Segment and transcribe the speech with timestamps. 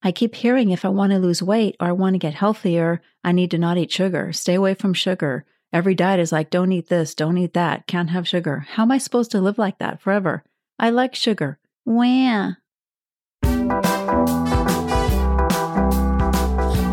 [0.00, 3.02] I keep hearing if I want to lose weight or I want to get healthier,
[3.24, 5.44] I need to not eat sugar, stay away from sugar.
[5.72, 8.64] Every diet is like, don't eat this, don't eat that, can't have sugar.
[8.70, 10.44] How am I supposed to live like that forever?
[10.78, 11.58] I like sugar.
[11.84, 12.52] Wah.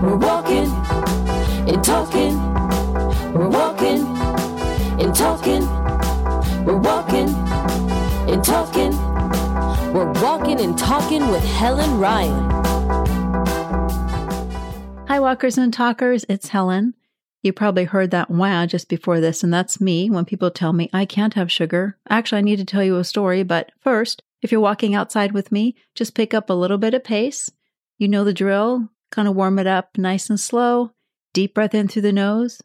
[0.01, 0.69] We're walking
[1.69, 2.37] and talking.
[3.33, 4.05] We're walking
[4.99, 5.61] and talking.
[6.65, 7.29] We're walking
[8.29, 8.91] and talking.
[9.93, 12.64] We're walking and talking with Helen Ryan.
[15.07, 16.25] Hi, walkers and talkers.
[16.27, 16.93] It's Helen.
[17.41, 20.89] You probably heard that wow just before this, and that's me when people tell me
[20.91, 21.97] I can't have sugar.
[22.09, 25.51] Actually, I need to tell you a story, but first, if you're walking outside with
[25.51, 27.51] me, just pick up a little bit of pace.
[27.97, 28.89] You know the drill.
[29.11, 30.91] Kind of warm it up nice and slow.
[31.33, 32.61] Deep breath in through the nose.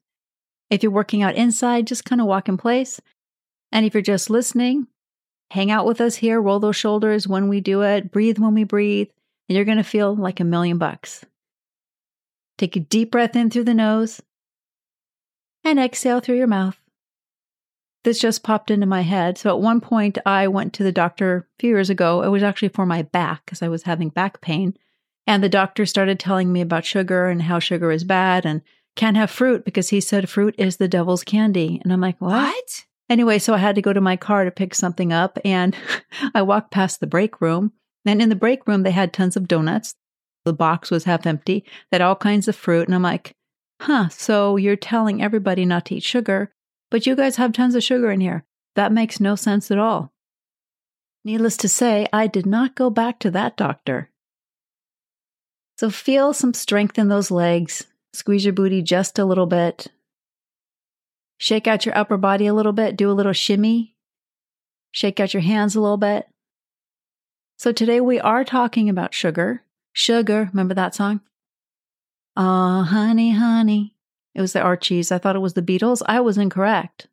[0.70, 3.00] If you're working out inside, just kind of walk in place.
[3.70, 4.86] And if you're just listening,
[5.50, 8.64] hang out with us here, roll those shoulders when we do it, breathe when we
[8.64, 9.08] breathe,
[9.50, 11.24] and you're going to feel like a million bucks.
[12.56, 14.22] Take a deep breath in through the nose
[15.64, 16.78] and exhale through your mouth.
[18.04, 19.38] This just popped into my head.
[19.38, 22.22] So at one point, I went to the doctor a few years ago.
[22.22, 24.76] It was actually for my back because I was having back pain.
[25.26, 28.62] And the doctor started telling me about sugar and how sugar is bad and
[28.94, 31.80] can't have fruit because he said fruit is the devil's candy.
[31.82, 32.30] And I'm like, what?
[32.30, 32.84] What?
[33.08, 35.40] Anyway, so I had to go to my car to pick something up.
[35.44, 35.76] And
[36.36, 37.72] I walked past the break room.
[38.06, 39.94] And in the break room, they had tons of donuts.
[40.44, 42.88] The box was half empty, they had all kinds of fruit.
[42.88, 43.34] And I'm like,
[43.80, 46.52] huh, so you're telling everybody not to eat sugar,
[46.90, 48.44] but you guys have tons of sugar in here.
[48.74, 50.12] That makes no sense at all.
[51.24, 54.10] Needless to say, I did not go back to that doctor.
[55.78, 57.86] So feel some strength in those legs.
[58.12, 59.88] Squeeze your booty just a little bit.
[61.38, 62.96] Shake out your upper body a little bit.
[62.96, 63.96] Do a little shimmy.
[64.92, 66.26] Shake out your hands a little bit.
[67.60, 69.64] So today we are talking about sugar.
[69.92, 71.20] Sugar, remember that song?
[72.34, 73.94] Ah, honey, honey.
[74.34, 75.12] It was the Archies.
[75.12, 76.00] I thought it was the Beatles.
[76.06, 77.08] I was incorrect.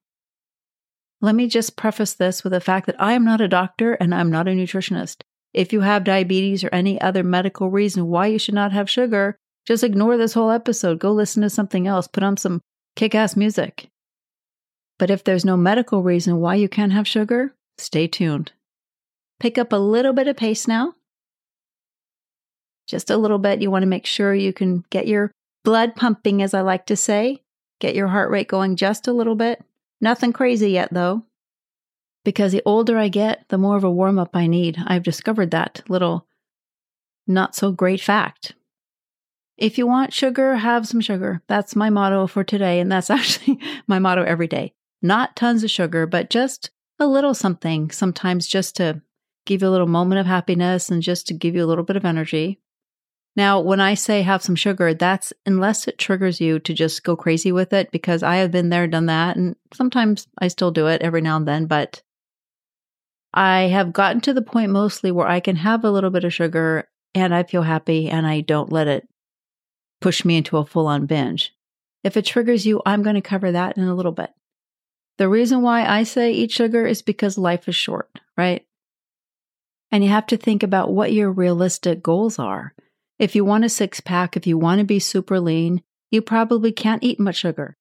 [1.20, 4.16] Let me just preface this with the fact that I am not a doctor and
[4.16, 5.18] I'm not a nutritionist.
[5.54, 9.36] If you have diabetes or any other medical reason why you should not have sugar,
[9.66, 10.98] just ignore this whole episode.
[10.98, 12.08] Go listen to something else.
[12.08, 12.62] Put on some
[12.96, 13.90] kick ass music.
[14.98, 18.54] But if there's no medical reason why you can't have sugar, stay tuned.
[19.40, 20.94] Pick up a little bit of pace now.
[22.88, 23.62] Just a little bit.
[23.62, 25.32] You want to make sure you can get your
[25.64, 27.44] blood pumping, as I like to say.
[27.80, 29.64] Get your heart rate going just a little bit.
[30.02, 31.24] Nothing crazy yet, though.
[32.24, 34.78] Because the older I get, the more of a warm up I need.
[34.86, 36.26] I've discovered that little
[37.28, 38.54] not so great fact.
[39.58, 41.42] If you want sugar, have some sugar.
[41.48, 42.80] That's my motto for today.
[42.80, 44.74] And that's actually my motto every day.
[45.02, 49.02] Not tons of sugar, but just a little something, sometimes just to
[49.48, 51.96] give you a little moment of happiness and just to give you a little bit
[51.96, 52.60] of energy.
[53.36, 57.16] Now, when I say have some sugar, that's unless it triggers you to just go
[57.16, 60.88] crazy with it, because I have been there, done that, and sometimes I still do
[60.88, 62.02] it every now and then, but
[63.34, 66.34] I have gotten to the point mostly where I can have a little bit of
[66.34, 69.08] sugar and I feel happy and I don't let it
[70.02, 71.54] push me into a full on binge.
[72.04, 74.32] If it triggers you, I'm going to cover that in a little bit.
[75.18, 78.67] The reason why I say eat sugar is because life is short, right?
[79.92, 82.74] And you have to think about what your realistic goals are.
[83.20, 85.82] If you want a six pack, if you want to be super lean,
[86.12, 87.78] you probably can't eat much sugar.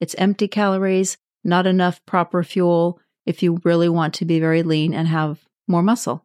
[0.00, 4.94] It's empty calories, not enough proper fuel if you really want to be very lean
[4.94, 6.24] and have more muscle.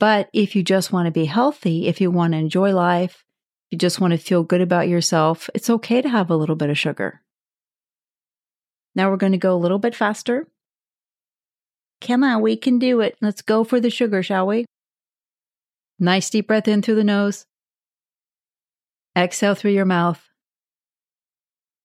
[0.00, 3.24] But if you just want to be healthy, if you want to enjoy life,
[3.66, 6.56] if you just want to feel good about yourself, it's okay to have a little
[6.56, 7.22] bit of sugar.
[8.94, 10.48] Now we're going to go a little bit faster.
[12.02, 13.16] Come on, we can do it.
[13.20, 14.66] Let's go for the sugar, shall we?
[16.00, 17.46] Nice deep breath in through the nose.
[19.16, 20.28] Exhale through your mouth.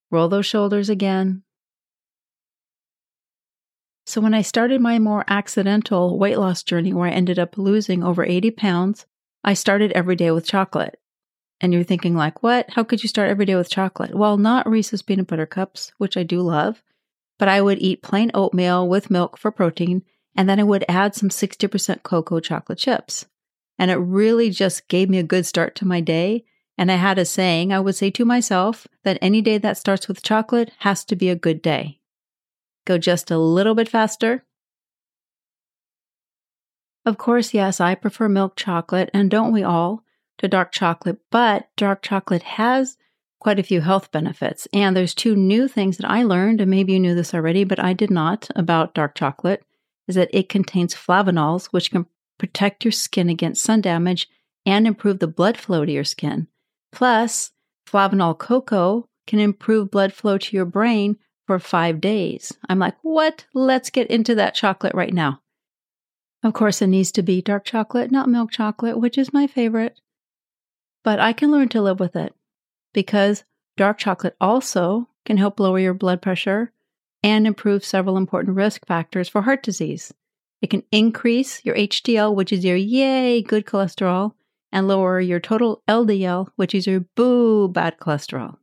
[0.10, 1.44] Roll those shoulders again.
[4.08, 8.04] So, when I started my more accidental weight loss journey where I ended up losing
[8.04, 9.06] over 80 pounds,
[9.44, 11.00] I started every day with chocolate.
[11.62, 12.72] And you're thinking, like, what?
[12.72, 14.16] How could you start every day with chocolate?
[14.16, 16.82] Well, not Reese's peanut butter cups, which I do love,
[17.38, 20.04] but I would eat plain oatmeal with milk for protein,
[20.36, 23.26] and then I would add some 60% cocoa chocolate chips.
[23.80, 26.46] And it really just gave me a good start to my day
[26.78, 30.08] and I had a saying I would say to myself that any day that starts
[30.08, 32.00] with chocolate has to be a good day.
[32.86, 34.46] Go just a little bit faster.
[37.06, 40.04] Of course, yes, I prefer milk chocolate, and don't we all,
[40.38, 42.98] to dark chocolate, but dark chocolate has
[43.40, 44.68] quite a few health benefits.
[44.74, 47.80] And there's two new things that I learned, and maybe you knew this already, but
[47.80, 49.64] I did not about dark chocolate,
[50.08, 52.06] is that it contains flavonols, which can
[52.38, 54.30] protect your skin against sun damage
[54.66, 56.48] and improve the blood flow to your skin.
[56.92, 57.52] Plus,
[57.88, 62.52] flavanol cocoa can improve blood flow to your brain for five days.
[62.68, 63.46] I'm like, what?
[63.54, 65.42] Let's get into that chocolate right now.
[66.44, 70.00] Of course, it needs to be dark chocolate, not milk chocolate, which is my favorite.
[71.04, 72.34] But I can learn to live with it
[72.94, 73.44] because
[73.76, 76.72] dark chocolate also can help lower your blood pressure
[77.24, 80.14] and improve several important risk factors for heart disease.
[80.62, 84.34] It can increase your HDL, which is your yay good cholesterol,
[84.72, 88.58] and lower your total LDL, which is your boo bad cholesterol.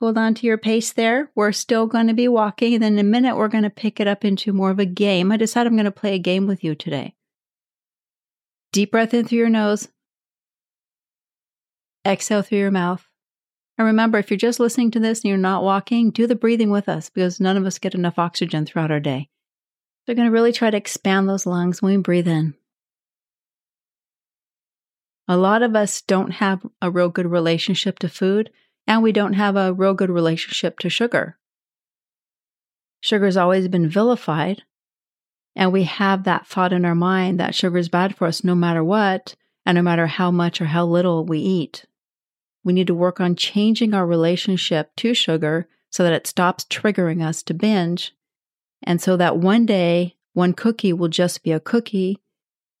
[0.00, 1.30] Hold on to your pace there.
[1.34, 4.00] We're still going to be walking, and then in a minute, we're going to pick
[4.00, 5.30] it up into more of a game.
[5.30, 7.14] I decided I'm going to play a game with you today.
[8.72, 9.88] Deep breath in through your nose,
[12.06, 13.06] exhale through your mouth.
[13.78, 16.70] And remember, if you're just listening to this and you're not walking, do the breathing
[16.70, 19.28] with us because none of us get enough oxygen throughout our day.
[20.06, 22.54] We're going to really try to expand those lungs when we breathe in.
[25.28, 28.50] A lot of us don't have a real good relationship to food
[28.86, 31.38] and we don't have a real good relationship to sugar.
[33.00, 34.62] Sugar's always been vilified,
[35.54, 38.54] and we have that thought in our mind that sugar is bad for us no
[38.54, 41.86] matter what, and no matter how much or how little we eat.
[42.62, 47.24] We need to work on changing our relationship to sugar so that it stops triggering
[47.24, 48.14] us to binge,
[48.82, 52.18] and so that one day one cookie will just be a cookie.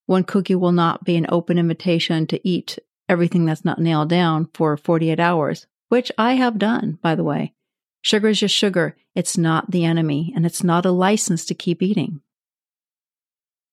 [0.06, 2.78] One cookie will not be an open invitation to eat
[3.08, 7.52] everything that's not nailed down for 48 hours which I have done, by the way.
[8.00, 8.96] Sugar is just sugar.
[9.14, 12.22] It's not the enemy, and it's not a license to keep eating.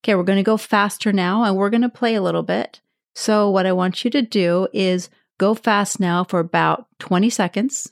[0.03, 2.81] Okay, we're going to go faster now, and we're going to play a little bit.
[3.15, 7.91] So, what I want you to do is go fast now for about 20 seconds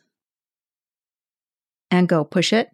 [1.92, 2.71] and go push it.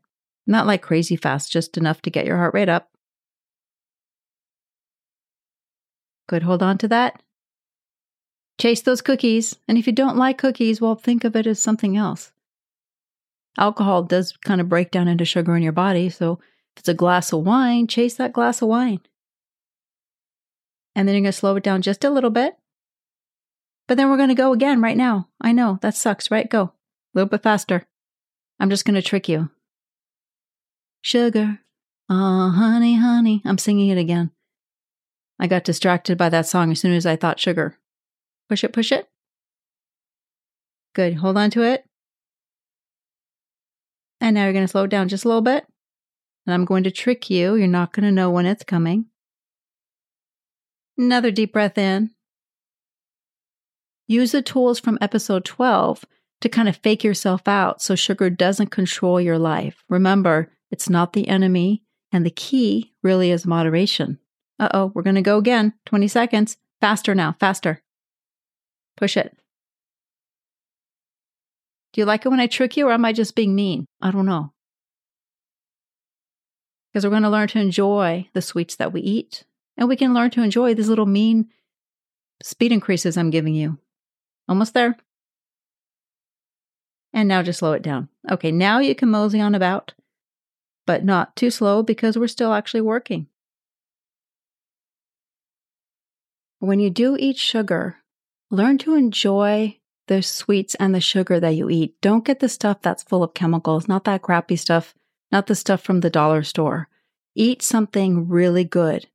[0.48, 2.90] Not like crazy fast, just enough to get your heart rate up.
[6.28, 7.22] Good, hold on to that.
[8.60, 9.56] Chase those cookies.
[9.68, 12.32] And if you don't like cookies, well, think of it as something else.
[13.58, 16.10] Alcohol does kind of break down into sugar in your body.
[16.10, 16.40] So
[16.76, 19.02] if it's a glass of wine, chase that glass of wine.
[20.96, 22.56] And then you're going to slow it down just a little bit.
[23.92, 25.28] But then we're going to go again right now.
[25.42, 26.50] I know that sucks, right?
[26.50, 26.72] Go a
[27.14, 27.86] little bit faster.
[28.58, 29.50] I'm just going to trick you.
[31.02, 31.60] Sugar.
[32.10, 33.42] Oh, honey, honey.
[33.44, 34.32] I'm singing it again.
[35.42, 37.80] I got distracted by that song as soon as I thought sugar.
[38.48, 39.10] Push it, push it.
[40.96, 41.16] Good.
[41.16, 41.84] Hold on to it.
[44.22, 45.68] And now you're going to slow it down just a little bit.
[46.48, 47.56] And I'm going to trick you.
[47.56, 49.08] You're not going to know when it's coming.
[50.98, 52.12] Another deep breath in.
[54.12, 56.04] Use the tools from episode 12
[56.42, 59.86] to kind of fake yourself out so sugar doesn't control your life.
[59.88, 64.20] Remember, it's not the enemy, and the key really is moderation.
[64.60, 65.76] Uh oh, we're going to go again.
[65.86, 66.58] 20 seconds.
[66.82, 67.84] Faster now, faster.
[68.98, 69.34] Push it.
[71.94, 73.86] Do you like it when I trick you, or am I just being mean?
[74.02, 74.52] I don't know.
[76.92, 79.46] Because we're going to learn to enjoy the sweets that we eat,
[79.78, 81.48] and we can learn to enjoy these little mean
[82.44, 83.78] speed increases I'm giving you.
[84.48, 84.98] Almost there.
[87.14, 88.10] And now just slow it down.
[88.30, 89.94] Okay, now you can mosey on about,
[90.86, 93.28] but not too slow because we're still actually working.
[96.60, 97.98] When you do eat sugar,
[98.50, 102.00] learn to enjoy the sweets and the sugar that you eat.
[102.02, 104.94] Don't get the stuff that's full of chemicals, not that crappy stuff,
[105.32, 106.88] not the stuff from the dollar store.
[107.36, 109.08] Eat something really good.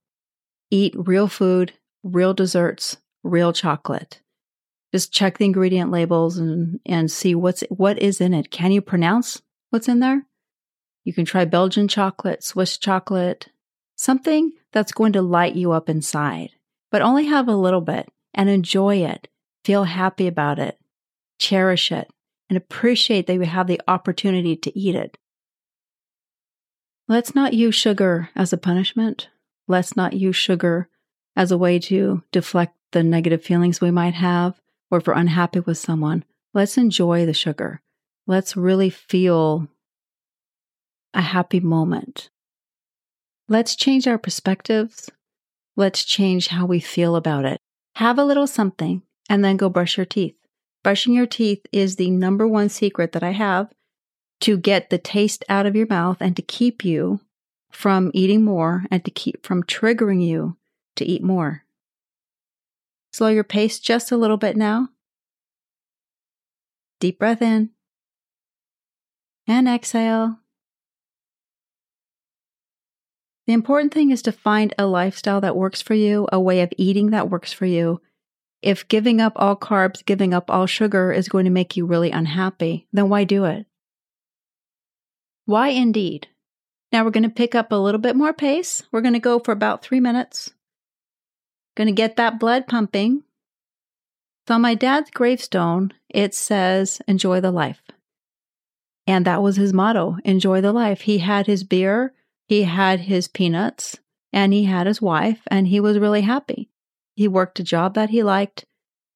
[0.71, 4.21] Eat real food, real desserts, real chocolate.
[4.93, 8.51] Just check the ingredient labels and, and see what's what is in it.
[8.51, 10.25] Can you pronounce what's in there?
[11.03, 13.47] You can try Belgian chocolate, Swiss chocolate,
[13.95, 16.51] something that's going to light you up inside,
[16.91, 19.27] but only have a little bit and enjoy it.
[19.65, 20.79] Feel happy about it.
[21.39, 22.09] Cherish it
[22.49, 25.17] and appreciate that you have the opportunity to eat it.
[27.09, 29.29] Let's not use sugar as a punishment.
[29.67, 30.89] Let's not use sugar
[31.35, 35.59] as a way to deflect the negative feelings we might have or if we're unhappy
[35.59, 36.23] with someone.
[36.53, 37.81] Let's enjoy the sugar.
[38.25, 39.67] Let's really feel
[41.13, 42.29] a happy moment.
[43.47, 45.09] Let's change our perspectives.
[45.75, 47.59] Let's change how we feel about it.
[47.95, 50.35] Have a little something and then go brush your teeth.
[50.83, 53.71] Brushing your teeth is the number one secret that I have
[54.41, 57.21] to get the taste out of your mouth and to keep you
[57.71, 60.57] from eating more and to keep from triggering you
[60.95, 61.63] to eat more.
[63.17, 64.89] Slow your pace just a little bit now.
[66.99, 67.71] Deep breath in
[69.47, 70.37] and exhale.
[73.47, 76.71] The important thing is to find a lifestyle that works for you, a way of
[76.77, 78.01] eating that works for you.
[78.61, 82.11] If giving up all carbs, giving up all sugar is going to make you really
[82.11, 83.65] unhappy, then why do it?
[85.45, 86.27] Why indeed?
[86.91, 88.83] Now we're going to pick up a little bit more pace.
[88.91, 90.53] We're going to go for about three minutes.
[91.77, 93.21] Going to get that blood pumping.
[94.47, 97.83] So on my dad's gravestone, it says, enjoy the life.
[99.05, 101.01] And that was his motto enjoy the life.
[101.01, 102.13] He had his beer,
[102.47, 103.99] he had his peanuts,
[104.33, 106.71] and he had his wife, and he was really happy.
[107.15, 108.65] He worked a job that he liked.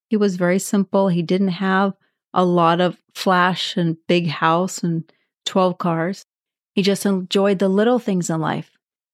[0.08, 1.08] He was very simple.
[1.08, 1.94] He didn't have
[2.32, 5.12] a lot of flash and big house and
[5.48, 6.25] 12 cars.
[6.75, 8.70] He just enjoyed the little things in life.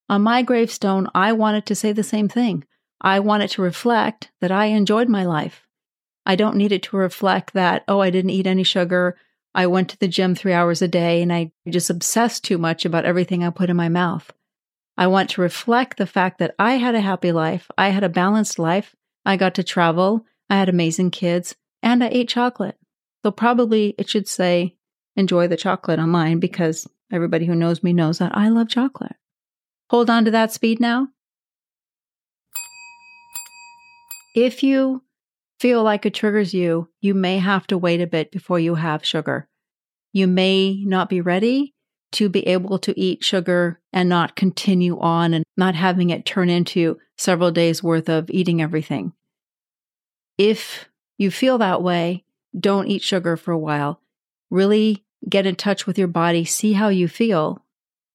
[0.10, 2.66] On my gravestone, I wanted to say the same thing.
[3.02, 5.68] I wanted to reflect that I enjoyed my life.
[6.26, 9.18] I don't need it to reflect that, oh, I didn't eat any sugar.
[9.56, 12.86] I went to the gym three hours a day and I just obsessed too much
[12.86, 14.32] about everything I put in my mouth.
[14.98, 17.70] I want to reflect the fact that I had a happy life.
[17.78, 18.96] I had a balanced life.
[19.26, 20.26] I got to travel.
[20.50, 22.78] I had amazing kids and I ate chocolate.
[23.24, 24.76] So probably it should say
[25.16, 29.16] enjoy the chocolate on mine because everybody who knows me knows that I love chocolate.
[29.90, 31.10] Hold on to that speed now.
[34.38, 35.02] If you
[35.60, 39.04] feel like it triggers you, you may have to wait a bit before you have
[39.04, 39.48] sugar.
[40.14, 41.74] You may not be ready
[42.12, 46.52] to be able to eat sugar and not continue on and not having it turn
[46.52, 49.14] into several days worth of eating everything.
[50.38, 52.24] If you feel that way,
[52.60, 54.02] don't eat sugar for a while.
[54.52, 57.66] Really get in touch with your body, see how you feel.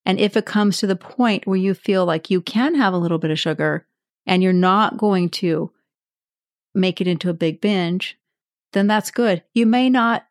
[0.06, 2.98] And if it comes to the point where you feel like you can have a
[2.98, 3.88] little bit of sugar
[4.24, 5.71] and you're not going to
[6.74, 8.18] make it into a big binge,
[8.72, 9.42] then that's good.
[9.52, 10.26] You may not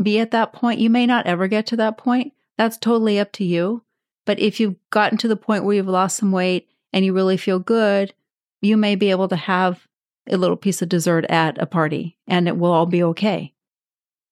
[0.00, 0.80] be at that point.
[0.80, 2.32] You may not ever get to that point.
[2.56, 3.82] That's totally up to you.
[4.26, 7.36] But if you've gotten to the point where you've lost some weight and you really
[7.36, 8.12] feel good,
[8.60, 9.86] you may be able to have
[10.28, 13.54] a little piece of dessert at a party and it will all be okay.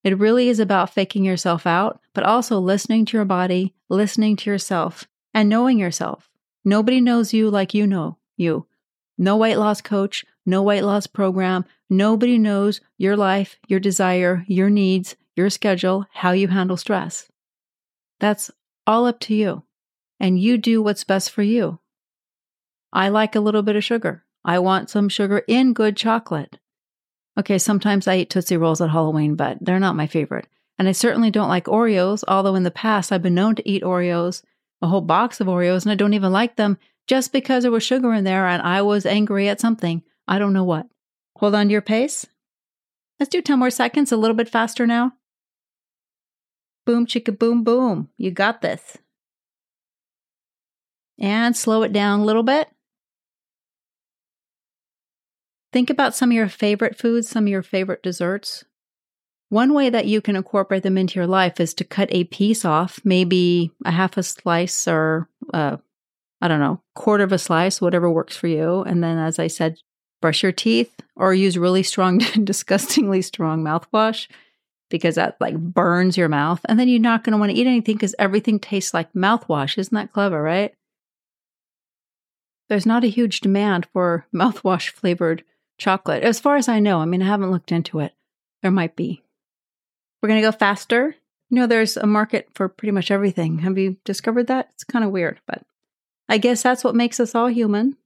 [0.05, 4.51] It really is about faking yourself out, but also listening to your body, listening to
[4.51, 6.31] yourself, and knowing yourself.
[6.65, 8.67] Nobody knows you like you know you.
[9.19, 11.65] No weight loss coach, no weight loss program.
[11.91, 17.29] Nobody knows your life, your desire, your needs, your schedule, how you handle stress.
[18.21, 18.51] That's
[18.87, 19.65] all up to you.
[20.19, 21.81] And you do what's best for you.
[22.93, 24.25] I like a little bit of sugar.
[24.45, 26.59] I want some sugar in good chocolate.
[27.39, 30.47] Okay, sometimes I eat Tootsie Rolls at Halloween, but they're not my favorite.
[30.79, 33.83] And I certainly don't like Oreos, although in the past I've been known to eat
[33.83, 34.43] Oreos,
[34.81, 37.83] a whole box of Oreos, and I don't even like them just because there was
[37.83, 40.03] sugar in there and I was angry at something.
[40.29, 40.87] I don't know what.
[41.37, 42.27] Hold on to your pace.
[43.19, 45.13] Let's do 10 more seconds, a little bit faster now.
[46.85, 48.11] Boom, chicka, boom, boom.
[48.17, 48.99] You got this.
[51.19, 52.69] And slow it down a little bit.
[55.73, 58.65] Think about some of your favorite foods, some of your favorite desserts.
[59.49, 62.65] One way that you can incorporate them into your life is to cut a piece
[62.65, 65.77] off, maybe a half a slice or uh,
[66.41, 68.83] I don't know, quarter of a slice, whatever works for you.
[68.83, 69.79] And then, as I said,
[70.27, 74.27] brush your teeth or use really strong, disgustingly strong mouthwash
[74.91, 76.61] because that like burns your mouth.
[76.65, 79.79] And then you're not going to want to eat anything because everything tastes like mouthwash.
[79.79, 80.75] Isn't that clever, right?
[82.69, 85.45] There's not a huge demand for mouthwash flavored
[85.79, 86.25] chocolate.
[86.25, 88.13] As far as I know, I mean, I haven't looked into it.
[88.63, 89.23] There might be.
[90.21, 91.15] We're going to go faster.
[91.51, 93.61] You know, there's a market for pretty much everything.
[93.61, 94.71] Have you discovered that?
[94.75, 95.63] It's kind of weird, but
[96.29, 97.97] I guess that's what makes us all human.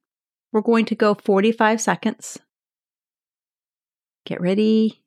[0.53, 2.39] We're going to go 45 seconds.
[4.27, 5.03] Get ready.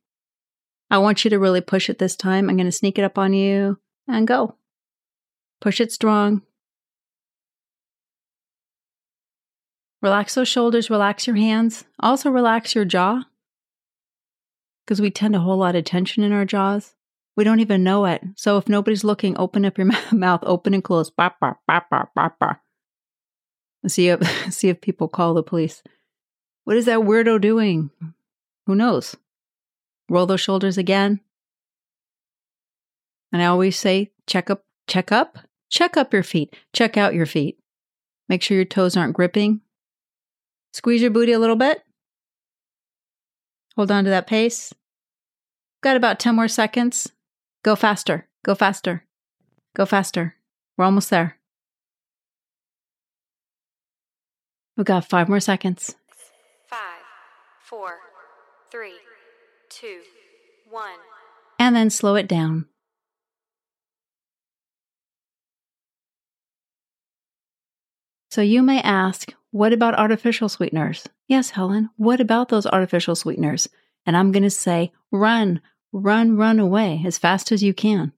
[0.90, 2.50] I want you to really push it this time.
[2.50, 4.56] I'm going to sneak it up on you and go.
[5.62, 6.42] Push it strong.
[10.02, 11.86] Relax those shoulders, relax your hands.
[12.00, 13.24] Also, relax your jaw
[14.86, 16.94] because we tend a lot of tension in our jaws.
[17.38, 18.22] We don't even know it.
[18.36, 21.10] So, if nobody's looking, open up your mouth, open and close.
[23.88, 24.22] See if,
[24.54, 25.84] see if people call the police.
[26.64, 27.92] What is that weirdo doing?
[28.66, 29.16] Who knows?
[30.10, 31.20] Roll those shoulders again.
[33.32, 37.26] And I always say, check up, check up, check up your feet, check out your
[37.26, 37.58] feet.
[38.30, 39.62] Make sure your toes aren't gripping.
[40.72, 41.84] Squeeze your booty a little bit.
[43.76, 44.74] Hold on to that pace.
[45.82, 47.12] Got about 10 more seconds.
[47.64, 48.28] Go faster.
[48.46, 49.06] Go faster.
[49.76, 50.36] Go faster.
[50.78, 51.38] We're almost there.
[54.76, 55.96] We've got five more seconds.
[56.68, 56.80] Five,
[57.62, 57.98] four,
[58.72, 58.94] three,
[59.70, 60.02] two,
[60.70, 60.98] one.
[61.60, 62.66] And then slow it down.
[68.32, 71.08] So you may ask, what about artificial sweeteners?
[71.28, 73.70] Yes, Helen, what about those artificial sweeteners?
[74.08, 75.62] And I'm going to say, run,
[75.92, 78.12] run, run away as fast as you can.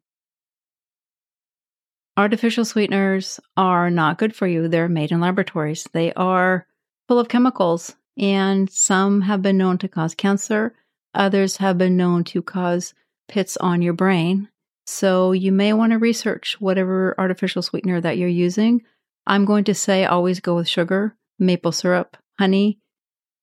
[2.18, 4.68] Artificial sweeteners are not good for you.
[4.68, 5.86] They're made in laboratories.
[5.92, 6.66] They are
[7.08, 10.74] full of chemicals, and some have been known to cause cancer.
[11.14, 12.94] Others have been known to cause
[13.28, 14.50] pits on your brain.
[14.86, 18.84] So you may want to research whatever artificial sweetener that you're using.
[19.28, 22.80] I'm going to say always go with sugar, maple syrup, honey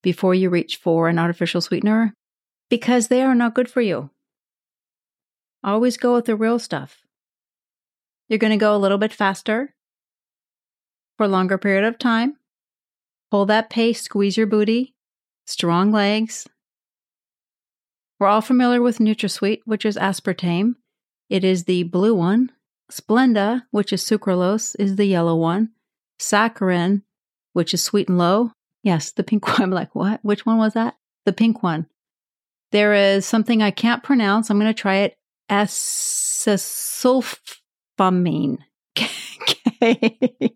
[0.01, 2.13] before you reach for an artificial sweetener
[2.69, 4.09] because they are not good for you.
[5.63, 7.01] Always go with the real stuff.
[8.29, 9.73] You're going to go a little bit faster
[11.17, 12.37] for a longer period of time.
[13.31, 14.93] Hold that pace, squeeze your booty,
[15.45, 16.47] strong legs.
[18.19, 20.75] We're all familiar with NutraSweet, which is aspartame.
[21.29, 22.51] It is the blue one.
[22.91, 25.69] Splenda, which is sucralose, is the yellow one.
[26.19, 27.01] Saccharin,
[27.53, 28.51] which is Sweet'N Low.
[28.83, 29.61] Yes, the pink one.
[29.61, 30.19] I'm like, what?
[30.23, 30.95] Which one was that?
[31.25, 31.87] The pink one.
[32.71, 34.49] There is something I can't pronounce.
[34.49, 35.15] I'm going to try it.
[35.49, 37.37] Acesulf
[37.97, 38.63] famine.
[39.81, 40.53] this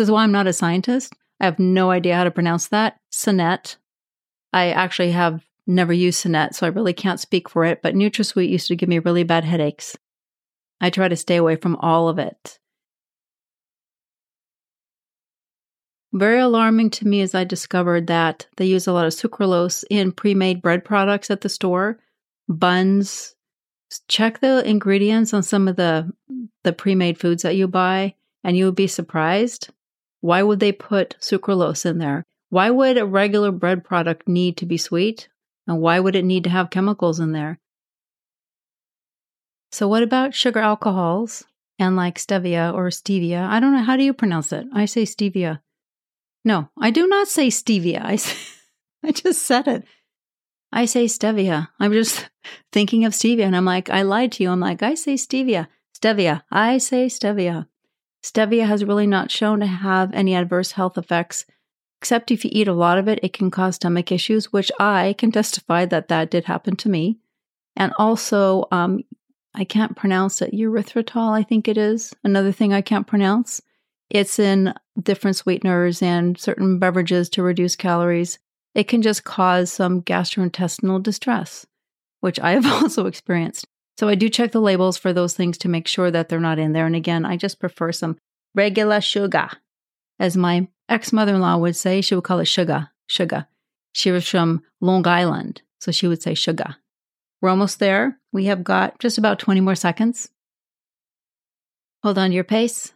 [0.00, 1.12] is why I'm not a scientist.
[1.40, 2.98] I have no idea how to pronounce that.
[3.12, 3.76] Sunett.
[4.52, 8.48] I actually have never used Sunett, so I really can't speak for it, but NutraSweet
[8.48, 9.96] used to give me really bad headaches.
[10.80, 12.58] I try to stay away from all of it.
[16.12, 20.12] Very alarming to me as I discovered that they use a lot of sucralose in
[20.12, 21.98] pre made bread products at the store,
[22.48, 23.34] buns,
[24.08, 26.12] check the ingredients on some of the
[26.62, 29.70] the pre-made foods that you buy and you would be surprised.
[30.20, 32.24] Why would they put sucralose in there?
[32.48, 35.28] Why would a regular bread product need to be sweet?
[35.66, 37.58] And why would it need to have chemicals in there?
[39.72, 41.44] So what about sugar alcohols
[41.78, 43.46] and like stevia or stevia?
[43.46, 44.66] I don't know how do you pronounce it?
[44.72, 45.60] I say stevia.
[46.44, 48.00] No i do not say stevia.
[48.02, 48.18] I,
[49.08, 49.84] I just said it
[50.74, 51.68] I say stevia.
[51.78, 52.28] I'm just
[52.72, 53.44] thinking of stevia.
[53.44, 54.50] And I'm like, I lied to you.
[54.50, 55.68] I'm like, I say stevia.
[55.96, 56.42] Stevia.
[56.50, 57.68] I say stevia.
[58.24, 61.46] Stevia has really not shown to have any adverse health effects,
[62.00, 65.14] except if you eat a lot of it, it can cause stomach issues, which I
[65.16, 67.18] can testify that that did happen to me.
[67.76, 69.04] And also, um,
[69.54, 70.52] I can't pronounce it.
[70.52, 72.12] Erythritol, I think it is.
[72.24, 73.60] Another thing I can't pronounce.
[74.10, 78.38] It's in different sweeteners and certain beverages to reduce calories
[78.74, 81.66] it can just cause some gastrointestinal distress,
[82.20, 83.66] which I have also experienced.
[83.96, 86.58] So I do check the labels for those things to make sure that they're not
[86.58, 86.86] in there.
[86.86, 88.18] And again, I just prefer some
[88.54, 89.48] regular sugar.
[90.18, 93.46] As my ex mother in law would say, she would call it sugar, sugar.
[93.92, 96.76] She was from Long Island, so she would say sugar.
[97.40, 98.18] We're almost there.
[98.32, 100.30] We have got just about 20 more seconds.
[102.02, 102.92] Hold on to your pace.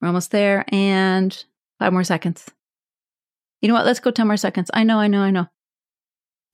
[0.00, 0.64] We're almost there.
[0.68, 1.44] And
[1.82, 2.48] Five more seconds.
[3.60, 3.84] You know what?
[3.84, 4.70] Let's go 10 more seconds.
[4.72, 5.48] I know, I know, I know.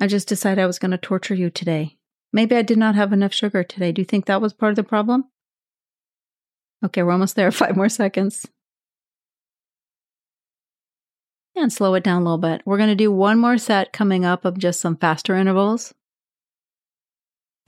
[0.00, 1.98] I just decided I was going to torture you today.
[2.32, 3.92] Maybe I did not have enough sugar today.
[3.92, 5.24] Do you think that was part of the problem?
[6.82, 7.50] Okay, we're almost there.
[7.52, 8.48] Five more seconds.
[11.54, 12.62] And slow it down a little bit.
[12.64, 15.92] We're going to do one more set coming up of just some faster intervals.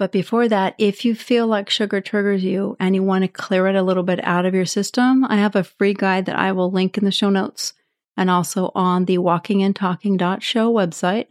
[0.01, 3.67] But before that, if you feel like sugar triggers you and you want to clear
[3.67, 6.53] it a little bit out of your system, I have a free guide that I
[6.53, 7.75] will link in the show notes
[8.17, 11.27] and also on the walkingandtalking.show website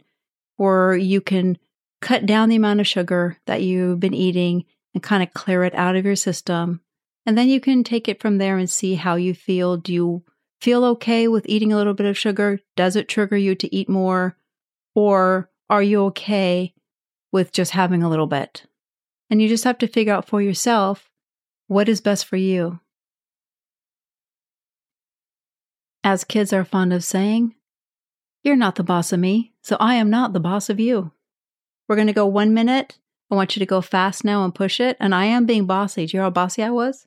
[0.56, 1.58] where you can
[2.00, 5.74] cut down the amount of sugar that you've been eating and kind of clear it
[5.74, 6.80] out of your system.
[7.26, 9.78] And then you can take it from there and see how you feel.
[9.78, 10.22] Do you
[10.60, 12.60] feel okay with eating a little bit of sugar?
[12.76, 14.36] Does it trigger you to eat more?
[14.94, 16.72] Or are you okay
[17.32, 18.66] with just having a little bit.
[19.28, 21.10] And you just have to figure out for yourself
[21.68, 22.80] what is best for you.
[26.02, 27.54] As kids are fond of saying,
[28.42, 31.12] you're not the boss of me, so I am not the boss of you.
[31.88, 32.98] We're going to go one minute.
[33.30, 34.96] I want you to go fast now and push it.
[34.98, 36.06] And I am being bossy.
[36.06, 37.06] Do you know how bossy I was?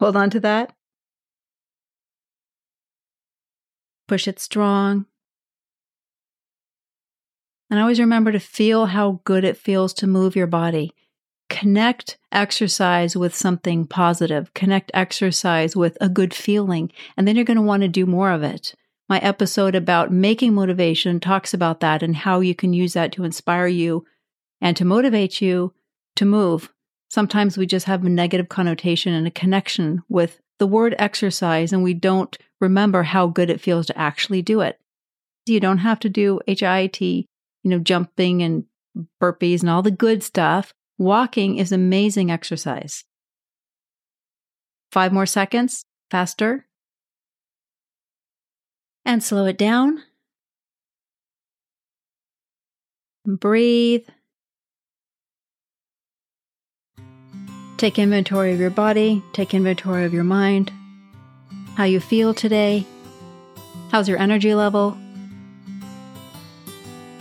[0.00, 0.72] Hold on to that.
[4.06, 5.06] Push it strong.
[7.70, 10.92] And always remember to feel how good it feels to move your body.
[11.50, 14.52] Connect exercise with something positive.
[14.54, 16.90] Connect exercise with a good feeling.
[17.16, 18.74] And then you're going to want to do more of it.
[19.08, 23.24] My episode about making motivation talks about that and how you can use that to
[23.24, 24.04] inspire you
[24.60, 25.72] and to motivate you
[26.16, 26.70] to move.
[27.10, 31.82] Sometimes we just have a negative connotation and a connection with the word exercise, and
[31.82, 34.78] we don't remember how good it feels to actually do it.
[35.46, 37.26] You don't have to do HIIT
[37.62, 38.64] you know, jumping and
[39.22, 40.72] burpees and all the good stuff.
[40.98, 43.04] Walking is amazing exercise.
[44.90, 46.66] Five more seconds, faster.
[49.04, 50.02] And slow it down.
[53.24, 54.06] Breathe.
[57.76, 60.72] Take inventory of your body, take inventory of your mind,
[61.76, 62.84] how you feel today,
[63.92, 64.98] how's your energy level,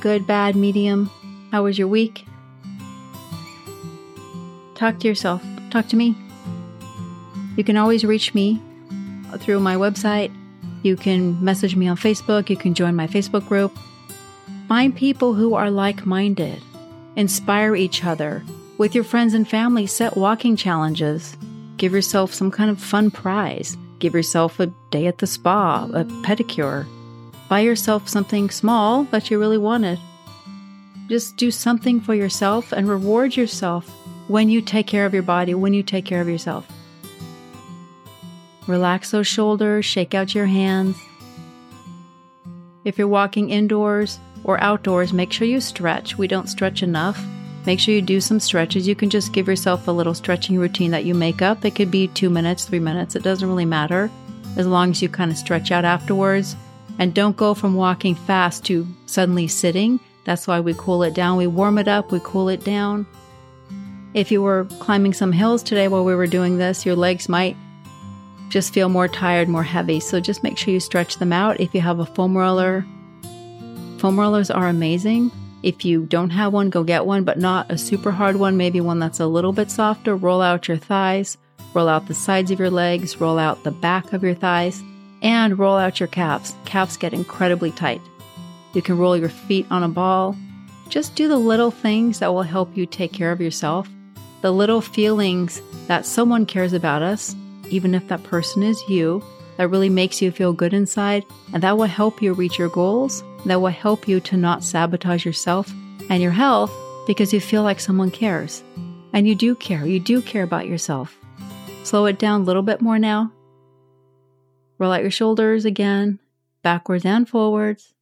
[0.07, 1.11] good, bad, medium,
[1.51, 2.25] how was your week?
[4.73, 6.15] Talk to yourself, talk to me.
[7.57, 8.61] You can always reach me
[9.39, 10.33] through my website.
[10.81, 12.49] You can message me on Facebook.
[12.49, 13.77] You can join my Facebook group.
[14.69, 16.63] Find people who are like minded.
[17.17, 18.45] Inspire each other.
[18.77, 21.35] With your friends and family, set walking challenges.
[21.75, 23.75] Give yourself some kind of fun prize.
[23.99, 26.87] Give yourself a day at the spa, a pedicure.
[27.49, 29.99] Buy yourself something small that you really wanted.
[31.07, 33.89] Just do something for yourself and reward yourself
[34.27, 36.67] when you take care of your body, when you take care of yourself.
[38.67, 40.97] Relax those shoulders, shake out your hands.
[42.83, 46.17] If you're walking indoors or outdoors, make sure you stretch.
[46.17, 47.23] We don't stretch enough.
[47.65, 48.87] Make sure you do some stretches.
[48.87, 51.63] You can just give yourself a little stretching routine that you make up.
[51.63, 53.15] It could be two minutes, three minutes.
[53.15, 54.11] It doesn't really matter
[54.57, 56.55] as long as you kind of stretch out afterwards.
[56.99, 59.99] And don't go from walking fast to suddenly sitting.
[60.23, 61.37] That's why we cool it down.
[61.37, 63.05] We warm it up, we cool it down.
[64.13, 67.55] If you were climbing some hills today while we were doing this, your legs might
[68.49, 69.99] just feel more tired, more heavy.
[69.99, 71.59] So just make sure you stretch them out.
[71.59, 72.85] If you have a foam roller,
[73.99, 75.31] foam rollers are amazing.
[75.63, 78.79] If you don't have one, go get one, but not a super hard one, maybe
[78.79, 80.15] one that's a little bit softer.
[80.15, 81.37] Roll out your thighs,
[81.73, 84.81] roll out the sides of your legs, roll out the back of your thighs,
[85.21, 86.55] and roll out your calves.
[86.65, 88.01] Calves get incredibly tight.
[88.73, 90.35] You can roll your feet on a ball.
[90.89, 93.89] Just do the little things that will help you take care of yourself.
[94.41, 97.35] The little feelings that someone cares about us
[97.69, 99.23] even if that person is you,
[99.57, 103.23] that really makes you feel good inside, and that will help you reach your goals.
[103.45, 105.71] That will help you to not sabotage yourself
[106.09, 106.71] and your health
[107.05, 108.63] because you feel like someone cares.
[109.13, 111.17] And you do care, you do care about yourself.
[111.83, 113.31] Slow it down a little bit more now.
[114.79, 116.19] Roll out your shoulders again,
[116.61, 117.93] backwards and forwards.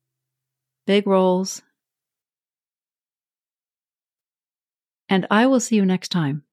[0.85, 1.61] Big rolls.
[5.07, 6.43] And I will see you next time.